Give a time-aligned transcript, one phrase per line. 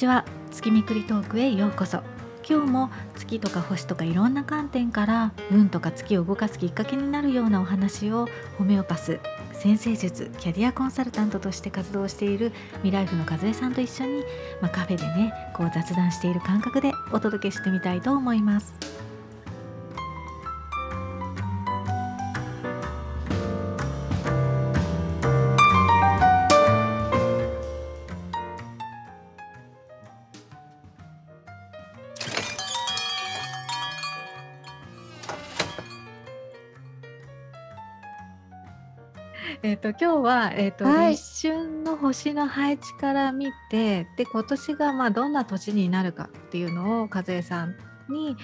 [0.00, 2.02] ちは月見くりトークへようこそ
[2.48, 8.26] 今日も月とか星とかいろんな観点から運とか月を動かすきっかけになるようなお話を
[8.56, 9.20] ホメオパス
[9.52, 12.50] 先生術キャリアコンサルタントとして活動している
[12.82, 14.24] ミライフの和江さんと一緒に、
[14.62, 19.09] まあ、カフェでねこう雑談している感覚でお届けしてみたいと思います。
[39.62, 41.10] えっ、と今日はえっ、と、はい。
[41.12, 47.76] 立春の星の配置から見て、で今年がまあどんな年になるかっていうのを和江さん
[48.08, 48.36] に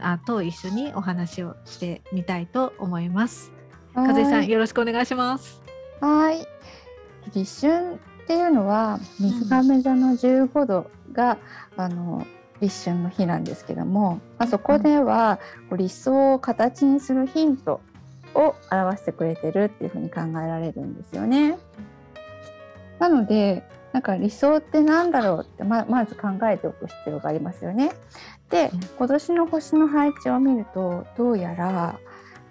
[0.00, 3.52] あと一緒にお話をしてみたいと思います。
[3.94, 4.50] 和江さんはい。
[4.50, 5.62] よろしくお願いします。
[6.00, 6.44] はい。
[7.32, 11.38] 立春っていうのは水亀座の15度が、
[11.76, 12.26] あの
[12.60, 15.38] 立春の日なんですけども、まあ、そこでは
[15.76, 17.80] 理想を形にするヒント
[18.34, 21.56] を表してくれてるっていうふうに考えられるんですよね。
[22.98, 27.92] なのでなんか理想って何だろうってままず考えておく必要がありますよね。
[28.50, 31.98] で今年の星の配置を見るとどうやら、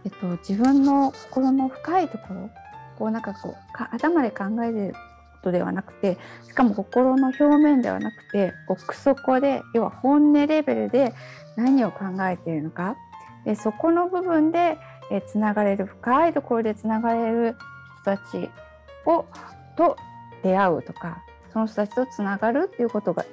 [0.06, 2.50] えっと、自分の心の深いところ
[2.98, 4.98] こうなんかこうか頭で考えるこ
[5.44, 6.18] とではなくて
[6.48, 11.14] しかも心の表面ではなくて奥底で要は本音レベルで
[11.58, 12.96] 何を考えているのか
[13.46, 14.78] でそこの部分で
[15.14, 17.56] えつながれる深いところでつながれる
[18.02, 18.50] 人たち
[19.06, 19.26] を
[19.78, 19.96] と
[20.42, 23.24] 出会うとかその人たちとつながるっていうことが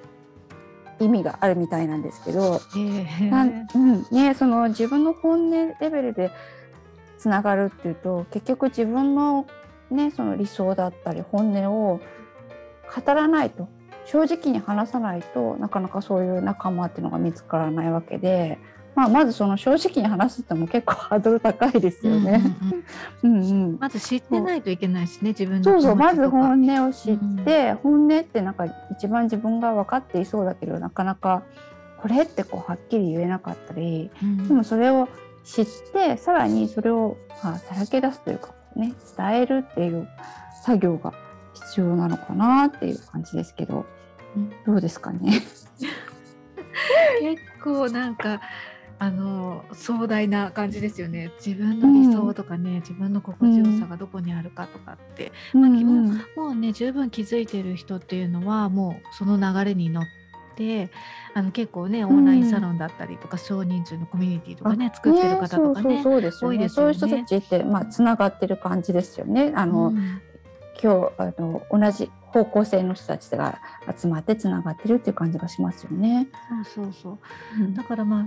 [1.00, 6.31] 意味があるみたいなんですけど、えなんうんね、その自分の本音レベルで
[7.16, 9.47] つながるっていうと結局自分の,、
[9.91, 12.00] ね、その理想だったり本音を
[12.94, 13.66] 語らないと
[14.04, 18.59] 正直に話さないとなかなかそういう仲間っていうのが見つからないわけで、
[18.95, 22.43] まあ、まずその正直に話すっても結構ハードル高いですよね。
[23.23, 23.43] うんうんうん。
[23.43, 23.78] うんうん。
[23.81, 31.43] まず知ってないといけないしね自分のそうそうまず本音を知って、本音ってなんか一番自分が分かっていそうだけどなかなか
[32.03, 34.49] これってこうはっきり言えなかったりうん。
[34.49, 35.09] でもそれを
[35.45, 40.09] 知ってさらにそれをまあさらけ出すというかね伝えるっていう
[40.65, 41.15] 作業が
[41.55, 43.87] 必要なのかなっていう感じですけど
[44.37, 44.53] うん。
[44.67, 45.41] どうですかね？
[47.21, 48.41] 結構なんか
[49.03, 51.33] あの壮大な感じですよね。
[51.44, 60.05] 自分の理想とかね、自分の心地よさがどこにあるかとかって、まあ基本うんもうね十分気づいてる人っていうのはもうその流れに乗っ
[60.55, 60.91] て
[61.33, 65.83] あの結構ねオンラインサロンだったりとか、少人数のコミュニティとかね作ってる方とかね。
[65.83, 66.56] そうそうそうですよね。
[66.59, 66.94] 多いですよね。
[66.94, 69.53] そういう人たちってまあつながってる感じですよね。
[69.56, 70.21] あの、うん。
[70.83, 73.60] 今日あの同じ方向性の人たちが
[73.99, 76.28] 集まってつながってるっていう感じがしますよね。
[76.75, 77.19] そうそうそう。
[77.75, 78.27] だからまあ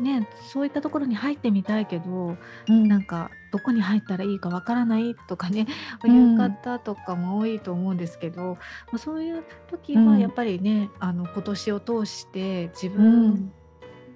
[0.00, 2.36] ねそういったところに入ってみたいけど
[2.68, 2.88] うん。
[2.88, 5.66] なんかどこに入ったらいいかわからないとかね、
[6.04, 6.32] うん。
[6.32, 8.58] いう方とかも多いと思うんですけど、
[8.92, 10.06] まあ、そういう時うん。
[10.06, 13.52] はやっぱりね、あの今年を通して自う分ん。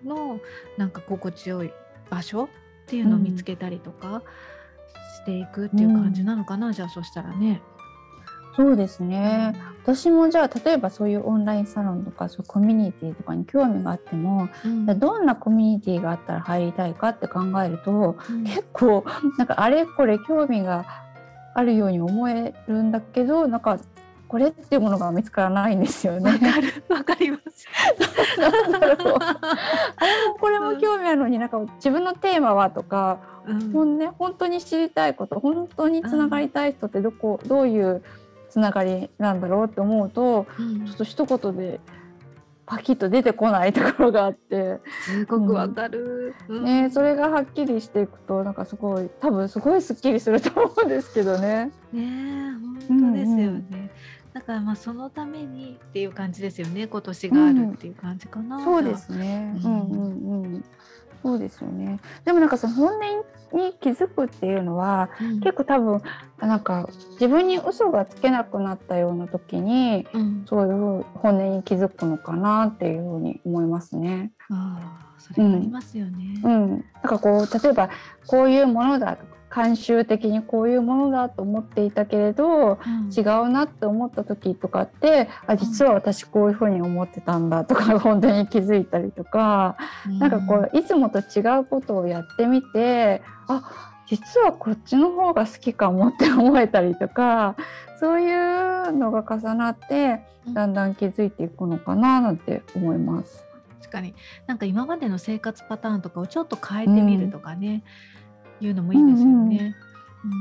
[0.05, 0.41] の
[0.77, 1.73] なんか心地よい
[2.09, 2.49] 場所っ
[2.87, 4.23] ていうのを見つけたりとか
[5.17, 7.61] していくっていう感じなのかな、じゃあそしたらね。
[8.61, 9.55] そうですね。
[9.83, 19.07] 私もじゃあ例えばそういうオンラインサロンとかそうコミュニティとかに興味があっても、うんどんなコミュニティがあったら入りたいかって考えるとうん結構
[19.39, 20.85] なんかあれこれ興味が
[21.55, 23.79] あるように思えるんだけどなんか
[24.29, 26.31] これっていうものが見つからないんですよね。
[26.31, 27.67] わかるわかります。
[28.39, 38.03] なんだろうあれもこれも興味あるのになんか自分のテーマはとかうん本音本当に知りたいこと本当につながりたい人ってどこどういう
[38.51, 40.87] つながりなんだろうって思うとうん。
[40.87, 41.81] ちょっと一言で
[42.67, 46.37] パキッと出てこないところがあって、すごくわかる。
[46.47, 46.65] うん。
[46.65, 51.73] ね、それがはっきりしていくとなんかすごい多分すごいすっきりすると思うんですけどね。
[51.93, 53.91] ねえ本当ですよね、うんうん
[54.33, 56.87] だからまあそのためにっていう感じですよね。
[56.87, 59.61] 今年があるっていう感じかな、そうですね。
[59.65, 60.65] ううんんうんうん。
[61.23, 62.01] そうですよね。
[62.25, 66.03] でもなんかその本音に気づくっていうのはうん結構多分
[66.41, 74.33] なんか自分に嘘がつけなくなったような時にうん、そういう本音に気づくのかなっていうふうに思いますね。
[74.51, 76.71] ああそれありますよね、うん。
[76.71, 77.91] なんかこう例えば
[78.27, 79.19] こういうものだ
[79.51, 83.11] 慣習的にこういうものだと思っていたけれどうん。
[83.11, 89.77] 違うなって思った時とかってあ実は私こういうふうに思ってたんだとか 本当に気づいたりとか。
[90.19, 93.63] なんかこういつもと違うことをやってみてあ
[94.07, 97.57] 実はこっちの方が好きかもって思えたりとか
[97.99, 103.45] そういうのが重なってだんだん気づいていくのかななんて思います。
[103.81, 104.15] 確かに。
[104.47, 107.83] なんか今までの生活パターンとかをちょっと変えてみるとかね、
[108.61, 109.77] いうのもいいですよね。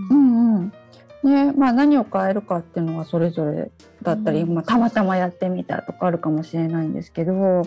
[0.10, 0.56] ううん。
[0.56, 0.74] んうん。
[1.22, 3.72] ねまあ、何を変えるかっていうのはそれぞれ
[4.04, 4.54] だったり、うん。
[4.56, 7.64] まあ、たまたまやってみたとかあるかもしれないんですけど、うん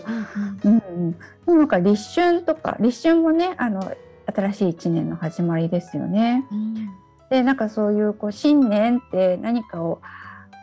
[0.63, 1.15] うん。
[1.47, 3.95] うん、なんか立春とか立春もねあの
[4.25, 6.45] 新しい一年の始まりですよね。
[6.51, 6.89] うん。
[7.29, 10.01] でなんかそういうこう新年って何かを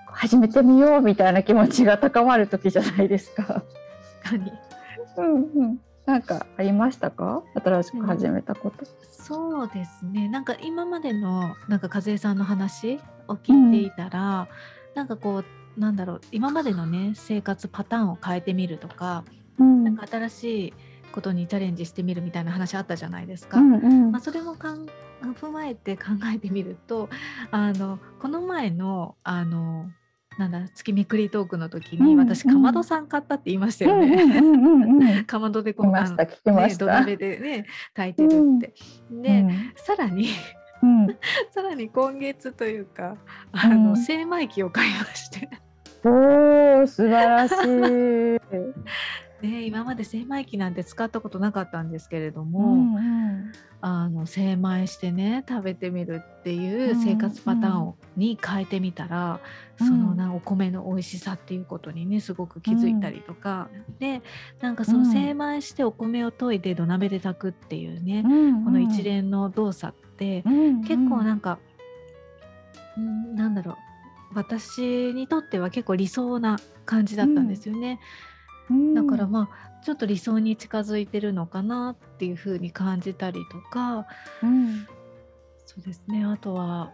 [0.07, 3.63] 始めてみようみたいな気持ちが高まる時じゃないですか。
[4.25, 4.53] 確かに。
[5.17, 7.43] うんうん、なんかありましたか？
[7.55, 8.85] 新しく始めたこと。
[9.31, 10.29] そうですね。
[10.29, 12.99] なんか今までのなんか和江さんの話
[13.29, 14.49] を聞いていたら、
[14.97, 15.45] なんかこ
[15.77, 19.25] うなんだろう今までのね生活パターンを変えてみるとか、
[19.61, 19.85] うん。
[19.85, 20.75] なんか新しい
[21.13, 23.59] ことにチャレンジしてみるみたいな話あったじゃないですか。
[23.59, 24.11] うんうん。
[24.11, 24.87] まあ、それもかん
[25.23, 27.09] 踏まえて考えてみると
[27.51, 29.91] あのこの前のあの
[30.39, 35.25] なんだ月めくりトークの時に、うん私かまどさん買ったって言いましたようんね。
[35.27, 36.75] かまどでこ聞きましたあの聞きまね。
[36.75, 38.75] 土鍋でね炊いてるって。
[39.11, 39.47] で、
[39.77, 40.29] さらに
[41.51, 43.17] さらに今月というか
[43.53, 45.49] あの、うん精米機を買いまして、
[46.05, 47.57] おー素晴らしい。
[49.43, 53.53] ね、今まで精米機なんて使ったことなかったんですけれどうも、んうん。
[53.83, 59.41] あの精米してね食べてみるっていう生活パターンを、に変えてみたら、
[59.81, 59.87] うん。
[59.87, 64.21] そのなお米の美味しさっていうことにねすごく気づいたりとか、で
[64.61, 71.59] なんかその精米してお米を研いで土鍋で炊くっていうね、うんこの一連の動作って、うん結構なんか、
[72.99, 73.77] うん、なんだろう。
[74.33, 77.99] 私にとっては結構理想な感じだったんですよね。
[78.25, 78.30] うん
[78.95, 84.07] だからまあちょっと理想に近づいてるのかなっていう風に感じたりとか。
[84.43, 84.87] うん。
[85.67, 86.25] そうですね。
[86.25, 86.93] あとは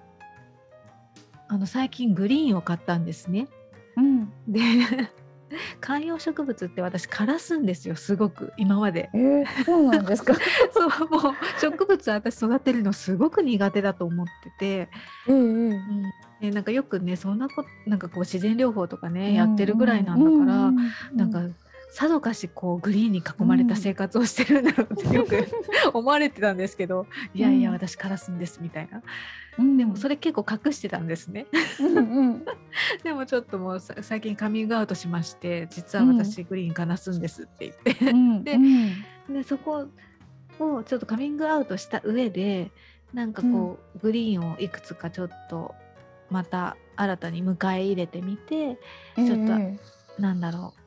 [1.49, 3.49] あの最近グリーンを買ったんですね。
[3.97, 4.33] うん。
[4.49, 4.61] で
[5.81, 9.11] 観葉植物って私枯らすんですよすごく今まで。
[9.15, 10.35] えー、そうなんですか？
[10.73, 14.67] そうもう植物私育てるのすごく苦手だと思ってて。
[15.29, 15.71] ええうん。
[16.41, 20.73] ね、なんかよくねそんなことなんかこう自然療法とかね、やってるぐらいなんだから、
[21.15, 21.41] なんか
[21.89, 25.47] さぞかしこうグリーンに囲まれた生活をしてるんだろうってよく
[25.95, 29.03] 思われてたんですけど、いやいやうん私カラスんですみたいな、
[29.59, 31.47] うん、でもそれ結構隠してたんですね。
[31.81, 32.45] うんうん。
[33.03, 38.45] でもちょっともうさ最近カミングアウトしまして実は私グリーンカラスんですって言って、うん。
[38.45, 39.35] でうん。
[39.35, 39.89] でそこ
[40.59, 42.71] をちょっとカミングアウトした上で
[43.15, 45.75] なんかこう、グリーンをいくつかちょっと
[46.31, 48.79] また新たに迎え入れてみて
[49.17, 49.79] ちょっとえ
[50.19, 50.41] なん。
[50.41, 50.86] だろう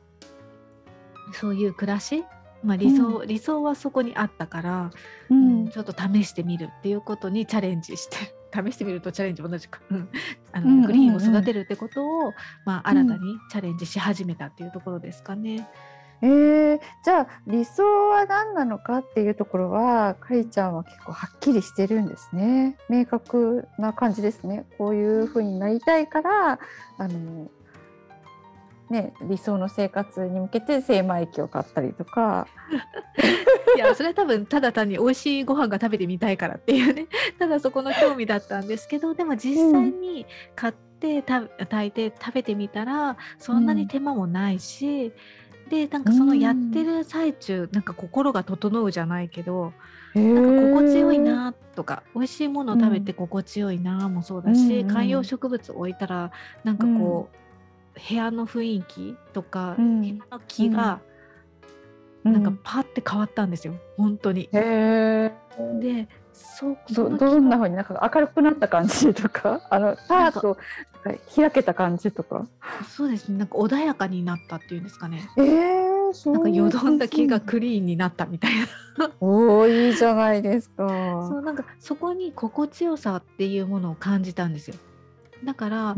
[1.32, 2.24] そういう暮らし、
[2.62, 4.90] まあ、理想、理想はそこにあったから、
[5.30, 8.16] えううんんちょっと試してみるっていうことにチャレンジして
[8.52, 10.08] 試してみるとチャレンジも同じか、うん。
[10.52, 10.86] あのうんうんうん。
[10.86, 12.32] グリーンを育てるってことを、
[12.64, 15.68] まあ、新たにチャレンジし始めたっていうところですかね。
[16.22, 22.76] えー、じゃあ理想は何なのかっていうところはかりちゃんは結構はっきりしてるんですね。
[22.90, 24.66] 明確な感じですね。
[24.76, 26.58] こういうふうになりたいから
[26.98, 27.50] あの
[28.90, 32.46] ね理想の生活に向けて精米機を買ったりとか。
[33.76, 37.06] いやそれは多分ただ単に美味しいご飯が食べてみたいからっていうね。
[37.38, 45.12] ただそこの興味だったんですけどでも実際に買ってた炊いて食べてみたらそんなに手間もないし、
[45.70, 49.72] でなんかそのやってる最中、なんか心が整うじゃないけど、
[50.14, 56.32] なんか心地よいなとか美味しいものを食べて心地よいなもそうだし、うんうん観葉植物置いたら
[56.64, 57.36] なんかこう、
[58.08, 60.00] 部屋の雰囲気とか、うん。
[60.00, 61.00] 部屋の気が
[62.24, 62.32] うん。
[62.32, 63.74] なんかパッて変わったんですよ。
[63.96, 64.42] 本当に。
[64.42, 65.32] へえ
[65.80, 69.60] でそうどどんながふうになんか明るくなった感じとか？
[69.70, 70.56] あのパーッと
[71.04, 72.46] なんか開けた感じとか？
[72.88, 73.38] そうですね。
[73.38, 75.28] なんか穏やかになったっていうんですかね。
[75.36, 76.34] えー、そう。
[76.34, 78.52] なんかよどんだ気がくクリーンになったみたい
[78.98, 79.10] な。
[79.20, 80.86] おーいいじゃないですか。
[81.28, 84.76] そうなんかそこに心地よさっていうものを感じたんですよ。
[85.44, 85.94] だから、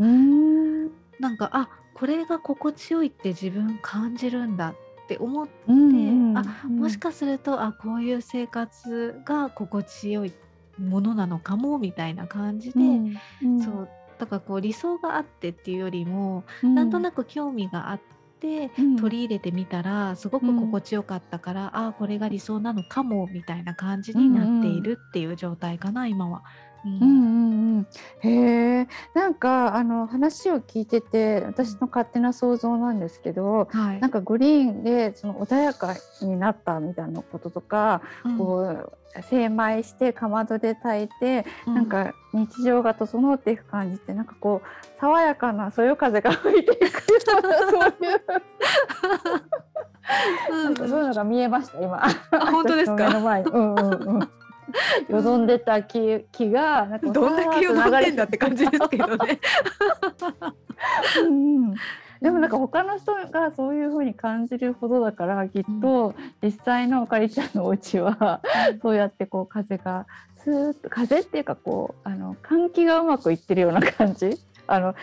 [1.19, 4.75] なんかあこれが心地よいって自分感じるんだっ
[5.07, 10.33] て思って、うんうんあもしかするとあこういう生活が心地よい
[10.79, 13.61] ものなのかもみたいな感じで、うんうん。
[13.61, 16.75] そうだからこう理想があってっていうよりも、うん。
[16.75, 17.99] なんとなく興味があっ
[18.39, 18.95] てうん。
[18.97, 26.43] 取り入れてみたらすごく心地よかったから、ああこれが理想なのかもみたいな感じになっているっていう状態かな、今は。
[26.85, 26.99] うん。
[26.99, 27.87] うんうん、
[28.19, 28.87] へえ。
[29.13, 46.89] なんかあの話を聞いてて私の勝手な想像なんですけど、はい、なんかグリーンでその穏やかになったみたいなこととか、うん、こう精米してかまどで炊いて、うん、なんか日常が整っていく感じってなんかこう爽やかなそよ風が吹いていくよ
[47.43, 48.21] うなそういう。
[50.51, 52.01] うん、そういうのが見えました今。
[52.51, 53.07] 本当ですか？
[53.07, 54.29] 目の前うんうんうん。
[55.09, 59.39] よどんでた木木がなんかどんだけよどんでんだって感じですけどね。
[61.25, 61.73] うん、
[62.21, 68.41] でもなんか他の人がそういうふうに感じるほどだからきっと実際のかりちゃんのお家は
[68.81, 70.05] そうやってこう風が
[70.37, 74.37] スーッと風っていうかこうあの換気がうまくいってるような感じ？
[74.67, 74.95] あの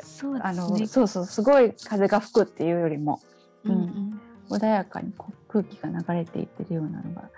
[0.00, 3.20] そう、ね、あのそうそうすごい風が吹くっていうよりも、
[3.64, 4.20] うん、うん、
[4.50, 7.28] 穏やかにこう空気が流れていってるようなのがうん、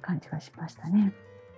[0.00, 1.12] 感じがしましたね。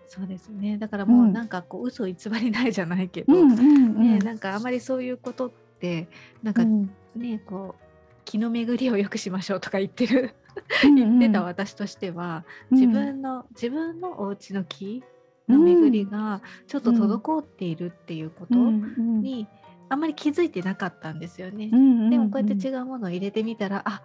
[0.07, 0.79] そうですね。
[0.79, 5.51] だからもうなんかこう、うん、嘘偽りないじゃないけど、うんうんうん、ね、なんかあまりそういうことっ
[5.81, 6.09] て
[6.43, 7.83] なんかね、うん、こう
[8.25, 10.35] 気の巡りを良くしましょうとか言ってる
[10.83, 15.03] 言ってた私としては、自分の自分のお家の気
[15.49, 19.47] の巡りがちょっと滞っているっていうことに、
[19.89, 21.71] あんまり気づいてなかったんですよね。
[22.11, 24.03] でもこうやって違うものを入れてみたらあ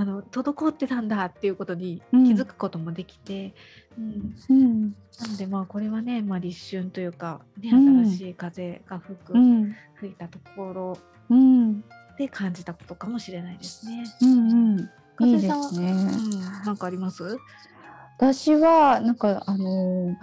[0.00, 3.52] あの滞ってたんだっていうことに気づくこともできて、
[3.98, 4.82] うん、うん、
[5.20, 10.98] なのでまあこれはね、まあ、立春というか、ね、新しい風が吹く、うん、吹いたところ
[12.16, 14.04] で感じたことかもしれないですね。
[14.22, 14.90] うんうん。
[15.16, 17.36] 風さんは、ね、うん、なんかあります？
[18.18, 20.14] 私はなんかあのー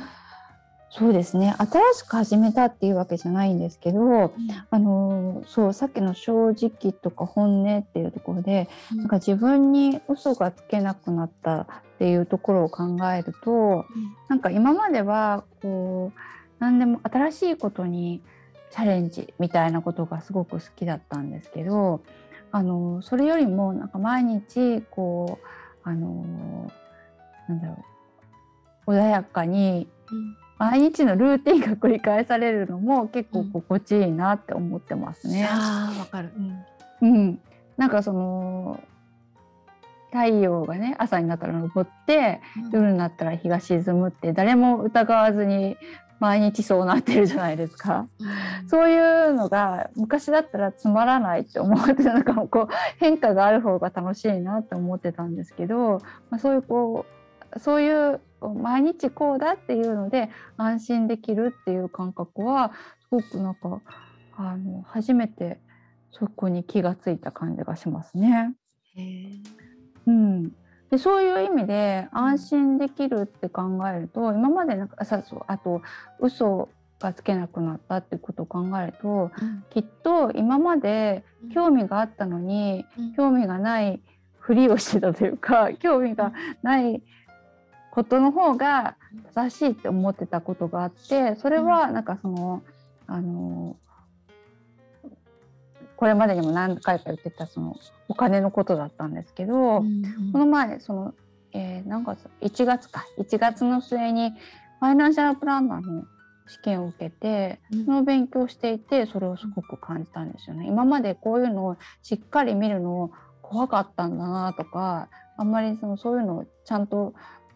[0.97, 1.53] そうですね。
[1.57, 4.31] 新しく始めたっていうわけじゃないんですけど、うん、
[4.69, 11.67] あのそうさっきの正直とか本音っていうところで、うん、なんか自分に嘘がつけなくなったっ
[11.99, 13.85] ていうところを考えると、うん、
[14.29, 16.19] なんか今まではこう
[16.59, 18.21] 何でも新しいことに
[18.71, 22.03] チャレンジみたいなことがすごく好きだったんですけど
[22.53, 26.71] あのそれよりもなんか毎日こうあの
[27.49, 27.83] なんだろ
[28.87, 35.47] う穏やかに、うん毎日のルーティンが繰り返されるのも結構心地いいなって思ってますね。
[35.49, 36.31] あわかる、
[37.01, 37.39] うん、うん、
[37.77, 38.81] なんかその
[40.11, 45.75] 太陽がね朝になったら昇って、うん、夜になったら日が沈むって誰も疑わずに
[46.19, 57.15] 毎日そうなってるじゃないですか、うん、そういうのが昔だったらつまらないって思ってなんかこう変化がある方が楽しいなって思ってたんですけど、まあ、そういうこう
[57.59, 62.71] そういう毎日こうだっていうので安心できるっていう感覚は
[63.01, 63.81] すごくなんか
[64.37, 65.59] あの初めて
[66.11, 68.53] そこに気がついた感じがしますね。
[70.07, 70.49] うん、
[70.89, 75.81] でそういう意味で安心できるって考えると今までなんかさそうあと
[76.19, 76.69] 嘘
[76.99, 84.01] がつけなくなったってことを考えると、うん、きっと今まで興味があったのに、うん、興味がない
[84.39, 86.31] ふりをしてたというか興味が
[86.61, 87.01] ない
[87.95, 88.97] ことの方が
[89.33, 92.61] 正しいって思ってたことがあってそれはなんかその
[93.07, 93.77] あの
[95.95, 97.77] これまでにも何回か言ってたその
[98.09, 101.13] お金のことだったんですけど、うんうん、この前その、
[101.53, 103.05] えー、なんか1月か。
[103.17, 104.31] 1月の末に
[104.81, 106.03] ファイナンシャルプランナーの
[106.47, 110.67] 試験を受けて、その勉強していてそれをすごく感じたんですよね。
[110.67, 113.09] 今までこういうのをしっかり見るの
[113.41, 117.13] 怖かったんだなとかあんまりそのそういうのをちゃんと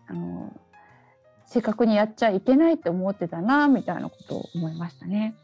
[0.10, 0.52] あの
[1.46, 5.36] 正確にやっちゃいけないって思ってたなみたいなことを思いましたね。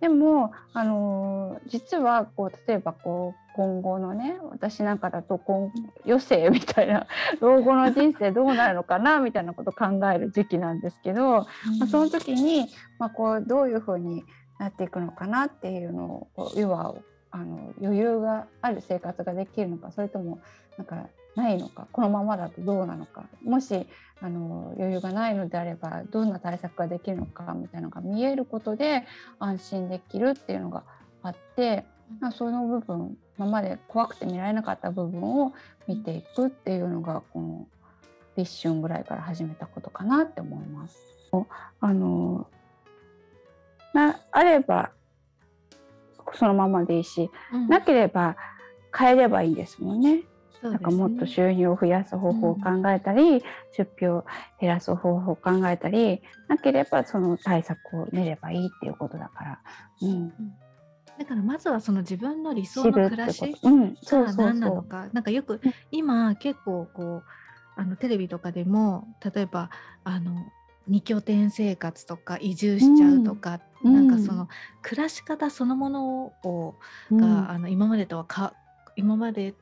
[0.00, 5.70] でもあの実はこう例えばこう今後のね私なんかだと今
[6.06, 7.06] 余生みたいな
[7.40, 14.24] 老後の人生どうなるのかなみたいなことを考える時期なんですけど、うん、まあ、その時に、まあ、こうどういうふうに
[14.58, 16.94] なっていくのかなっていうのを要は
[17.30, 20.40] あの余裕がある生活ができるのかそれとも
[20.78, 23.86] なんかないのかこのままだとどうなのかもし
[24.20, 29.04] あの余裕がないのであればどんな対策ができるのかみたいなのが見えることで
[29.38, 30.84] 安心できるっていうのが
[31.22, 31.84] あって、
[32.20, 35.52] まあ、その部分今まで怖くて見られなかった部分を
[35.86, 37.66] 見ていくっていうのがこの
[38.36, 40.98] 立春ぐらいから始めたことかなって思います。
[41.80, 42.48] あの
[43.94, 44.90] なあれば
[46.34, 48.36] そのままでいいし、うん、なければ
[48.96, 50.22] 変えればいいですもんね。
[50.62, 53.40] ね、なんかもっと収入を増やす方法を考えたり、うん、
[53.76, 54.24] 出費を
[54.60, 59.60] 減らす方法を考えたりなければその対策を練ればいいっていうことだから。
[60.02, 60.28] うん、
[61.18, 67.24] だからまずはその自分の理想の暮らしが何なのか、なんかよく今結構こう
[67.76, 69.70] あのテレビとかでも例えば
[70.04, 70.46] あの
[70.86, 73.94] 二拠点生活とか移住しちゃうとか、うん。
[74.08, 74.48] なんかその
[74.82, 76.74] 暮らし方そのものを
[77.12, 78.54] が、あの今までとはか
[78.96, 79.54] 今まで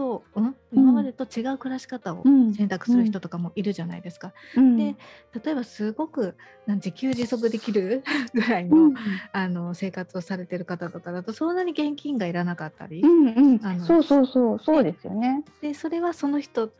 [0.00, 2.54] と、うん、今までと違う暮らし方をうん。
[2.54, 4.32] 選択する人とかもいるじゃないですか。
[4.56, 4.76] うん。
[4.78, 4.96] で
[5.44, 8.02] 例えばすごくなん自給自足できる
[8.32, 8.94] ぐらいの,、うん。
[9.32, 13.60] あの生活をされてる方とかだとそんなに現金がいらなかったり、うんうん。
[13.62, 15.44] あのそうそうそうそうですよね。
[15.60, 16.72] でそれはその人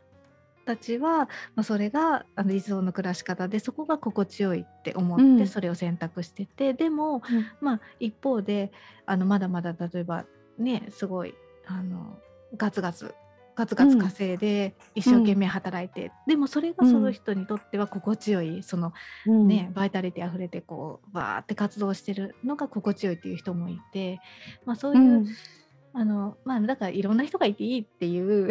[0.65, 5.47] たちは、まあ、それがあの理想の暮らし方でそこが心地よいって思って、うん。
[5.47, 7.21] それを選択しててでも、うん。
[7.61, 8.71] まあ、一方で
[9.05, 10.25] あのまだまだ例えば
[10.57, 11.35] ねすごい
[11.67, 12.17] あの
[12.57, 13.13] ガツガツ
[13.55, 18.93] ガツガツ稼いで一生懸命働いて、でもそれがその人にとっては心地よいその
[19.27, 19.47] うん。
[19.47, 24.19] ね、バイタリティあふれてこうバーって活動してるのが心地よいっていう人もいて、
[24.65, 25.27] まあ、そういう、うん
[25.93, 28.49] あのまあだからいろんな人がいていいっていう。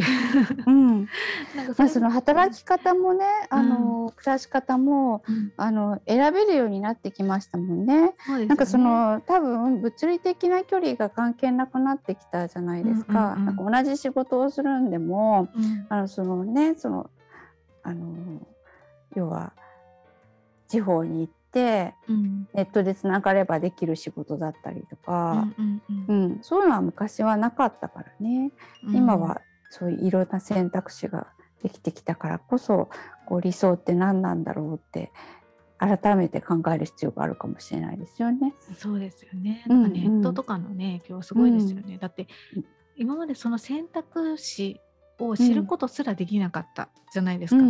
[0.67, 1.09] うん。
[1.57, 5.53] なんかまあ、れその働き方もね、あの暮らし方もうん。
[5.57, 8.01] あの選べるようになってきましたもんね。
[8.01, 8.15] ね。
[8.47, 13.35] なんかその多分物理的な距離が関係なくなってきたじゃないですか。
[13.37, 15.87] うんうんうんなんか同じ仕事をするんでも、うん。
[15.89, 17.11] あのそのねその
[17.83, 18.15] あの
[19.15, 19.53] 要は
[20.69, 28.53] 地方に行ってうんネットでつながればできる仕事だったりとか、うんうんううんんそういうのは昔はなかったからね。
[28.85, 29.41] うん今は
[29.71, 31.29] そういういろんな選択肢が
[31.63, 32.89] できてきたからこそ
[33.27, 35.13] こう理想って何なんだろうって
[35.79, 38.55] 改めて考える必要があるかもしれないですよね。
[38.77, 39.65] そうですよね。
[39.69, 41.99] うんなんかネットとかのね、影響すごいですよね。
[41.99, 42.27] だって
[42.57, 42.65] うん
[42.97, 44.79] 今までその選択肢
[45.19, 47.65] を知ることすらできなかったじゃないですか。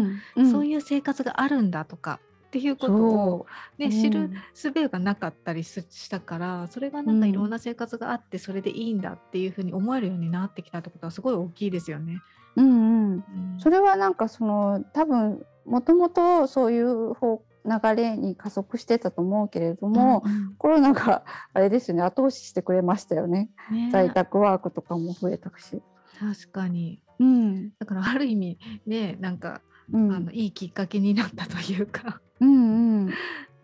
[0.51, 2.19] そうういう生活があるんだとか
[2.51, 3.47] っていうことを、
[3.79, 3.89] ねう。
[3.89, 12.21] ん知る術がなかったりすしたからそれがなんかいろんな生活があってそれでいいんだっていうふうに思えるようになってきたってことはすごい大きいですよね。
[12.57, 13.13] うんうん。
[13.13, 13.25] うん。
[13.59, 22.03] それはなんかその多分もともとそういう方流れに加速してたと思うけれども、うんコロナがあれですよね。
[22.03, 23.51] 後押ししてくれましたよね。
[23.71, 23.91] うんね。
[23.93, 25.81] 在宅ワークとかも増えたし。
[26.19, 27.01] 確かに。
[27.19, 27.71] うん。
[27.79, 29.61] だからある意味ねなんか、
[29.93, 30.13] うん。
[30.13, 32.21] あのいいきっかけになったというか。
[32.41, 33.15] うんうん。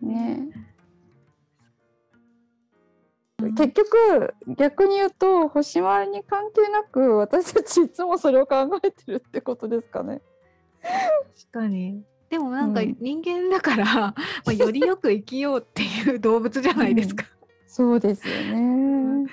[0.01, 0.49] ね。
[3.55, 10.21] 結局逆に言うと星回りに関係なく私たちいつもそれを考えてるってことですかね。
[10.81, 12.03] 確かに。
[12.29, 12.97] でもなんかうん。
[12.99, 14.15] 人間だから、ま
[14.47, 17.25] あ、よりよく生きようっていう動物じゃないですか。
[17.67, 19.29] そうですよね。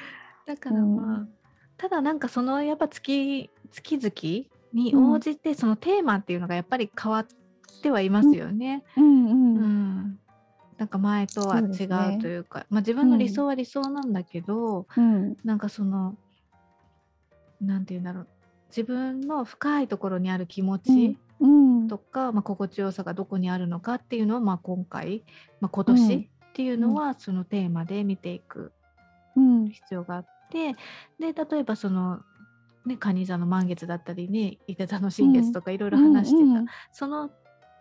[0.47, 1.35] だからまあ、うん
[1.77, 7.27] ただなんかそのやっぱ月月々に応じてそのテーマっていうのがやっぱり変わっ
[7.83, 8.85] てはいますよね。
[8.97, 9.55] うんううん。
[9.57, 10.19] ん。
[10.77, 15.37] なんか前とは違ねうというかまあ、自分の理想は理想なんだけど、うん。
[15.45, 16.17] なんかその
[17.61, 18.29] なんて言うんだろう。
[18.69, 25.25] 自分の深いところにある気持ち、うんとか、まあ、心地よさがどこにあるのかっていうのを、まあ、今回、
[25.61, 28.73] まあ、今年っていうのはそのテーマで見ていく
[29.37, 29.69] うん。
[29.69, 30.73] 必要があって
[31.19, 32.21] で例えばその、
[32.87, 36.67] ね、蟹座の満月だったりね伊手座の新月とかいろいろ話してた、うんうん。
[36.93, 37.31] その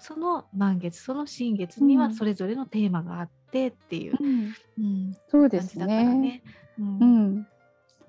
[0.03, 2.13] その満月その新月にはうん。
[2.13, 4.53] それぞれのテーマがあってっていう、うん。
[4.77, 6.15] うんそうです感じだからね。
[6.15, 6.43] ね、
[6.77, 6.97] うん。
[6.99, 7.47] うん。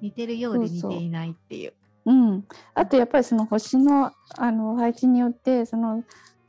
[0.01, 1.73] 似てるようで似ていないっていう。
[2.07, 6.03] うん、あとやっぱりその星のあの配置によってその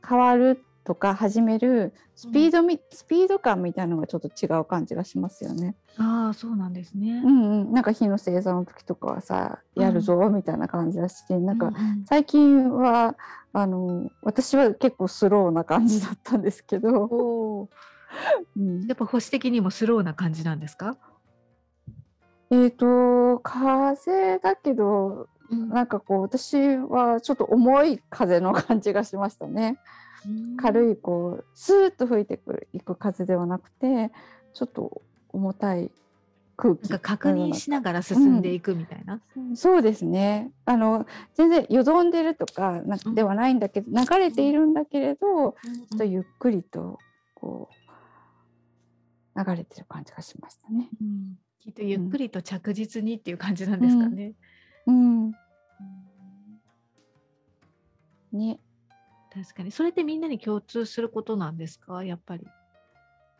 [0.06, 5.74] 変わるとか始めるスピードみ、スピード感みたいなのがちょっと違う感じがしますよね。
[5.98, 7.22] ああそうなんですね。
[7.24, 13.16] うんうん、なんか火の星座の時とかはさやるぞみたいな感じだし、なんかううん最近は
[13.52, 17.68] あの私は結構スローな感じだったんですけど、
[18.56, 20.96] うんやっぱ保守的にもスローな感じなんですか？
[22.50, 29.78] えっ、と風だけどなんかこう私はちょっと重い風の感じがしましたね。
[30.56, 30.92] 軽い。
[30.92, 34.10] いこうスーッと吹いてくるいく風ではなくて
[34.54, 35.90] ちょっと重たい
[36.56, 36.88] 空気。
[36.88, 39.20] なんか確認しながら進んでいくみたいな。
[39.54, 40.52] そうですね。
[40.64, 45.48] あの全然よどんでるとかなうんではないんだけど流れているんだけれどちょ
[45.94, 46.98] っとうんゆっくりと
[47.34, 47.86] こう
[49.38, 50.88] 流れてる感じがしましたね。
[51.00, 51.38] うん。
[51.60, 54.32] きっとゆっくりと着実にっていう感じなんですかね。
[54.86, 55.32] うん、うん。
[58.32, 58.60] ね
[59.36, 59.70] 確かに。
[59.70, 62.02] それってみんなに共通することなんですか？
[62.02, 62.46] やっぱり。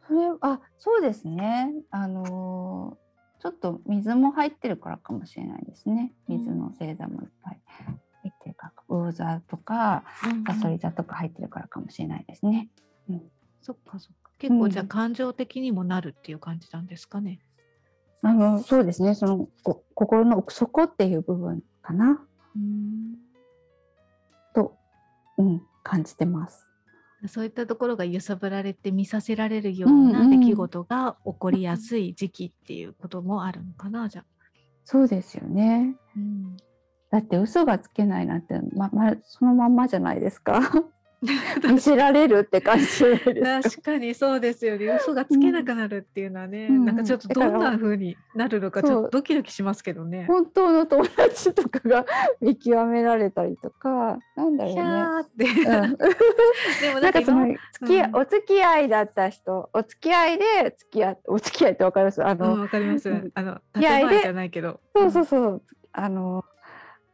[0.07, 1.73] それあそうですね。
[1.91, 3.07] あのー
[3.39, 6.13] ちょっと水も入ってるからかもしれないですね。
[6.27, 7.61] 水の星座もいっぱい。
[8.23, 10.05] 入ってるから魚座とか
[10.47, 12.69] サソリ座とか入ってるからかもしれないですね。
[13.61, 14.33] そっかそっか。
[14.39, 14.89] 結構じゃあうん。
[14.89, 17.41] 感情的にもなるっていう感じなんですかね？
[18.23, 19.15] あのそうですね。
[19.15, 22.27] そのこ心の奥底っていう部分かな。
[22.57, 23.17] うん。
[24.55, 24.77] と、
[25.37, 26.67] うん、感じてます。
[27.29, 34.25] そういったところが揺さぶられて見させられるような出来事が起こりやすい時期っていうこともあるのかなじゃあ。
[34.85, 35.97] そうですよね。
[36.17, 36.57] うん、
[37.11, 40.61] だって嘘がつけないなんて、ままそのまんまじゃないですか。
[41.73, 42.87] 見せられるって感じ。
[42.87, 50.27] 確かにそうですよね嘘がつけなくなるっていうのはね、うんなんかちょっとどんな風になるのかちょっとドキドキしますけどね。
[50.29, 52.05] 本当の友達とかが
[52.41, 54.83] 見極められたりとか、なんだろうひね。
[54.83, 60.45] ゃーって、うんでもなんかその今付きうんお付き合いだった人、お付き合いで
[60.77, 62.25] 付き合っお付き合いってわかります？
[62.25, 63.09] あの、うんわかります。
[63.09, 64.81] うんあの建前じゃないけど。
[64.95, 66.45] そうそうそう、あの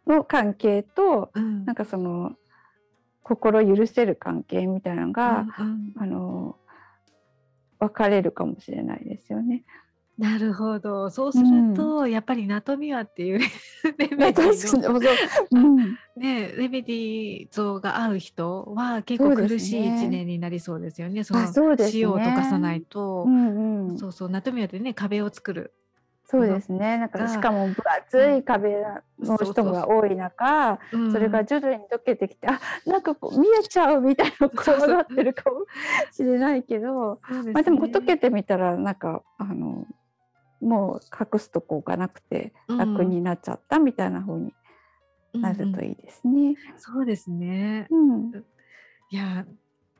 [0.07, 1.65] の関係と、うん。
[1.65, 2.33] なんかその
[3.23, 6.57] 心許せる関係みたいなのが、うんうんあの
[7.79, 9.65] 分かれるかもしれないですよね。
[10.17, 11.11] なるほど。
[11.11, 13.41] そうすると、やっぱりナトミワっていう
[13.99, 15.17] レメねディ確かのにそう
[15.51, 15.77] うん
[16.15, 21.25] ね、レメディ像が合う人は結構苦しい一年になりそうですよね。
[21.25, 25.75] そあのそうですね塩を溶かさないとう、んうん、そうそう、ナトミワってね、壁を作る。
[26.33, 26.97] そうですね。
[26.97, 28.83] なんかがしかも分厚い壁
[29.21, 35.67] の人が多い中、うんそれが徐々に溶けてきて、あなんかこう見えちゃうみたいな怖がってるかも
[36.11, 39.87] しれないけど、そうですまあでもね溶けてみたらなんかあの
[40.61, 41.01] もう
[41.35, 44.55] 隠すとこがなくて楽になっちゃったみたいな風に
[45.35, 45.89] なるとい。
[45.89, 46.55] いいですね。
[46.79, 47.89] そうですね。
[47.91, 48.31] うん、
[49.11, 49.45] いや、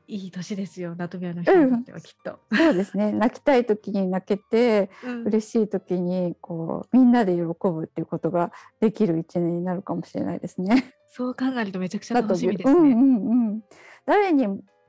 [0.07, 2.39] いい年ですよ、ナトミワの人にとってはきっと。
[2.55, 3.11] そうですね。
[3.11, 10.93] 泣きたい時に泣けて、うん嬉しい時にこうみんなで喜ぶっていうことができる一年になるかもしれないですね。
[11.09, 12.79] そう考えるとめちゃくちゃ楽しみですね。
[12.79, 13.63] うんうんうん。
[14.05, 14.47] 誰に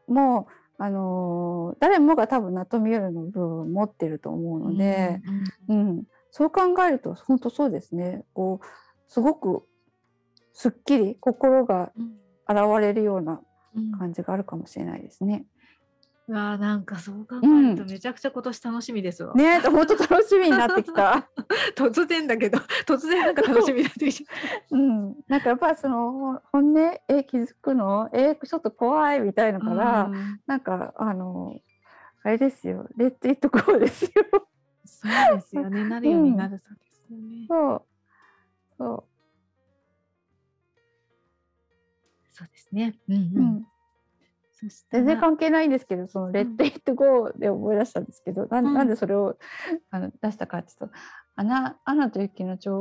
[0.09, 0.49] も
[0.79, 5.21] あのー誰もが多分ナトミュールの部分を持ってると思うので、
[5.69, 8.25] うんうんうんそう考えると本当そうですね。
[8.35, 8.67] こう
[9.07, 9.63] すごく
[10.53, 13.39] すっきり心がうん現れるようなうん
[13.99, 15.47] 感じがあるかもしれないですね。
[16.27, 19.35] うわあなんかそう考えるとめちゃくちゃ今年楽しみですわ。
[19.35, 21.29] ねえ、本当楽しみになってきた。
[21.77, 24.33] 突然だけど突然なんか楽しみになってきた。
[24.73, 28.09] うん、なんかやっぱそのほ本音え気づくの？
[28.15, 31.61] えちょっと怖いみたいのから、うんなんかあの
[32.23, 34.11] あれですよレッド・イット・ゴーですよ。
[34.87, 37.47] そうですよねなるようになるそうですよね。
[37.47, 37.83] そう
[38.79, 39.07] そ
[42.35, 42.95] そうですね。
[43.09, 43.65] うんう、ううん。
[44.91, 48.75] 全然関係ないんですけどそのレッド・イット・ゴーで思い出したんですけど、なんうん。
[48.75, 49.37] なんでそれを
[49.91, 50.91] あの出したかっていうと
[51.37, 52.81] 「アナアナと雪の女王」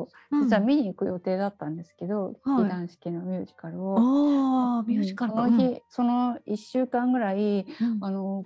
[0.00, 2.62] を実は見に行く予定だったんですけど、はい。
[2.64, 3.94] 劇団四季のミュージカルを。
[3.96, 7.98] おおミュージカルその日、その1週間ぐらいうん。
[8.00, 8.44] あの、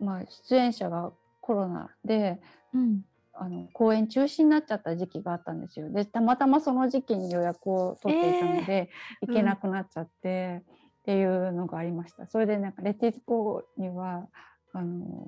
[0.00, 2.40] まあ、出演者がコロナで
[2.72, 3.02] うん
[3.40, 5.90] あの公演中止になっちゃった時期があったんですよ。
[5.90, 10.62] でたまたまその時期に予約を取っていたので、ー行けなくなっちゃって、
[11.02, 12.26] っていうのがありました。
[12.26, 14.26] それでなんかレティスコには
[14.72, 15.26] あの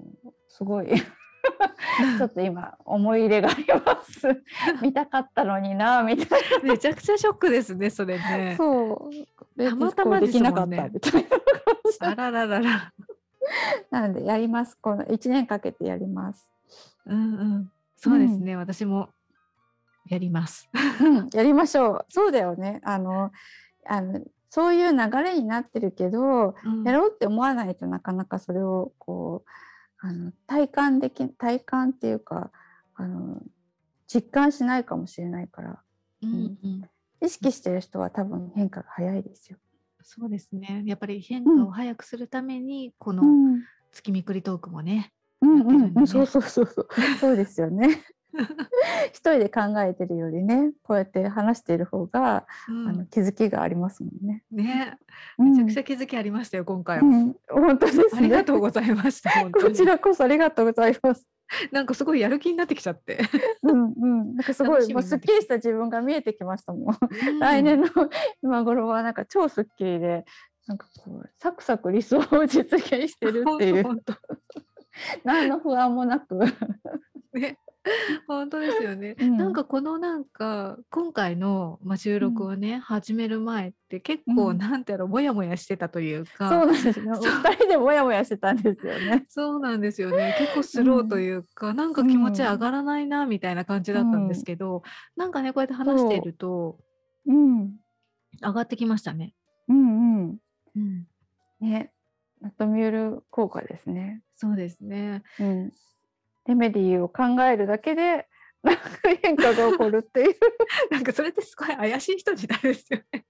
[0.48, 0.88] すごい
[2.18, 4.42] ちょっと今思い入れがあります。
[4.82, 8.36] 見たかったのになみたいめちゃくちゃショックですねそれな。
[8.36, 8.54] ね。
[8.56, 9.10] そ
[9.56, 9.64] う。
[9.64, 11.28] たまたまできなかったみたいな。
[12.00, 12.92] あらららら。
[13.90, 14.76] なのでやります。
[14.80, 16.50] この1年かけてやります。
[17.06, 17.72] うんうん。
[18.02, 19.10] そうですね、私も
[20.08, 20.70] やります。
[21.02, 22.06] うん、やりましょう。
[22.08, 22.80] そうだよね。
[22.82, 23.30] あの、
[23.86, 29.50] あの、そういう流れになってるけど、うんやろうって思わないとなかなかそれをこう、
[30.06, 32.50] あの、体感でき、体感っていうか、
[32.94, 33.42] あの、
[34.06, 35.82] 実感しないかもしれないから、
[36.22, 36.82] うんうん。
[37.22, 39.58] 意識してる人は多分変化が早いですよ。
[40.02, 40.82] そうですね。
[40.86, 45.12] やっぱり変化を早くするために、このうん、月見くりトークもね。
[45.42, 46.88] うん、うん、そうそうそうそう。
[47.20, 48.02] そうですよね。
[49.12, 54.44] 一人で考えてるよりね、こうやって話している方が、うんあの気づきがありますもんね。
[54.50, 54.98] ね、
[55.38, 57.04] うんめちゃくちゃ気づきありましたよ、今回は。
[57.04, 58.04] うん、本当ですね。
[58.14, 59.30] ありがとうございました。
[59.50, 61.26] こちらこそありがとうございます。
[61.72, 63.18] なんかすごいやる気になってきちゃって。
[63.62, 66.98] うんうん、なんかすごいもうすっきりした自分が見えてきましたもん。
[67.40, 67.88] 来年の
[68.42, 70.24] 今頃はなんか超すっきりで、
[70.68, 74.14] なんかこうサクサク理想を実現してるっていう、本当
[75.24, 76.38] 何の不安もなく。
[77.34, 77.58] ね。
[78.28, 87.14] 本当ですよね、うんなんかこのなんか今回の、まあ、収録をね、始める前って結構うんなんてやろうモヤモヤしてたというか、そうなんですよ。
[87.14, 89.24] 二人でもやもやしてたんですよね。
[89.30, 90.36] そうなんですよね。
[90.38, 94.82] 結構スローというか、なんか気持ち上がらないなみたいな感じだったんですけど、
[95.16, 96.78] なんかねこうやって話していると
[97.26, 97.76] うん、
[98.42, 99.34] 上がってきましたね。
[99.68, 100.38] うん、うん。
[100.76, 101.06] うん、
[101.60, 101.92] ね、
[102.40, 104.22] ナトミュール効果ですね。
[104.36, 105.22] そうですね。
[105.38, 105.72] うん。
[106.46, 108.26] レメディーを考えるだけで、
[108.62, 108.82] なんか
[109.22, 110.34] 変化が起こるっていう。
[110.90, 113.26] なんかそれってすごい怪しい人になるんですよね。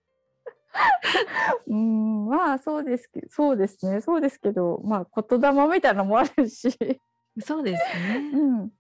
[1.67, 6.71] うんまあそうですけどそうですねそうですけどまあ言霊みたいなのもあるし、
[7.41, 8.31] そうですね。
[8.33, 8.73] うん、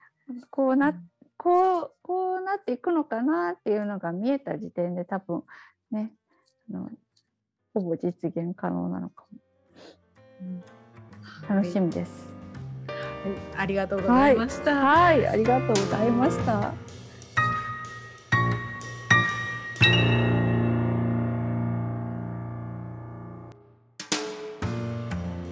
[0.50, 1.10] こうな、うん
[1.42, 5.42] こうこうなっていくのかなっていうのが見えた時点で多分
[5.90, 6.12] ね
[6.70, 6.90] あの
[7.72, 9.49] ほぼ実現可能なのかも、うん
[11.48, 12.28] 楽しみです。
[12.88, 13.00] はい
[13.56, 14.74] ありがとうございました。
[14.74, 16.72] はい、ありがとうございました。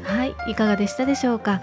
[0.05, 1.61] はい、いかがでしたでしょうか？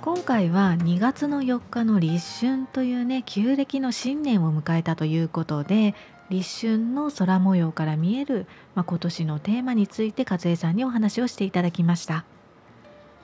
[0.00, 5.94] 今回は2月の4日の立春というね旧暦の新年を迎えたということで
[6.28, 12.24] 立春の空模様から見える、まあ、今年のテーマについて和江さんにお話をしていただきました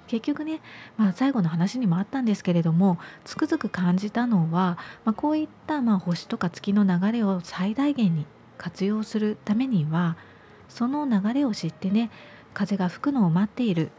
[0.08, 0.60] 結局ね、
[0.96, 10.16] まあ、最後の話にもあったんですけれどもつくづく感じたのは、まあ、こういったまあ星とか月の流れを最大限に活用するためには
[10.68, 12.10] その流れを知ってね
[12.52, 13.90] 風が吹くのを待っている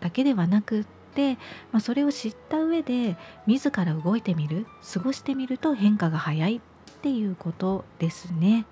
[0.00, 0.84] だけではなくっ
[1.14, 1.34] て、
[1.72, 6.60] まあ、それを知った上で自ら動いてみる過ごしてみると変化が早いっ
[7.02, 8.66] ていうことですね。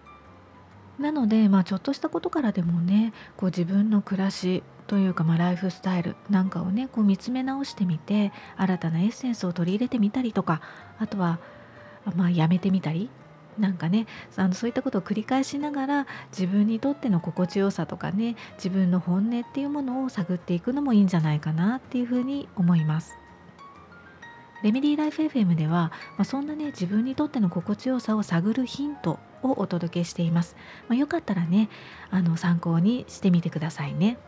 [0.98, 10.60] なので、まあ、ちょっとしたことからでもねこう自分の暮らしというか、まあ、ライフスタイルなんかをねこう見つめ直してみて新たなエッセンスを取り入れてみたりとか
[10.98, 11.38] あとは、
[12.14, 13.10] まあ、やめてみたり
[13.58, 23.16] なんかねあのそういったことを繰り返しながら自分にとっての心地よさとかね自分の本音っていうものを探っていくのもいいんじゃないかなっていうふうに思います。
[24.62, 30.56] レメディーライフ FM では、まあ、そんなね自分にとっての心地よさを探るヒントをお届けしています。
[30.88, 31.68] まあ、よかったらね
[32.10, 34.18] あの参考にしてみてくださいね。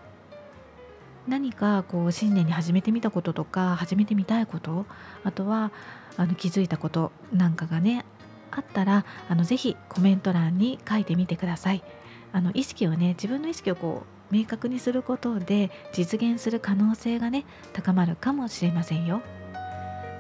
[1.29, 4.87] 何かこう新年に始めてみたこととか始めてみたいこと
[5.25, 5.71] あとは
[6.17, 8.05] あの気づいたことなんかがね
[8.51, 11.83] あったらあのぜひコメント欄に書いてみてください。
[12.31, 19.23] あの意識をね自分の意識をこう明確にすることで実現する可能性がね高まるかもしれませんよ。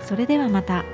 [0.01, 0.85] それではまた。